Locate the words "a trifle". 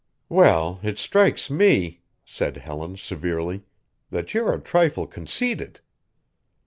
4.51-5.05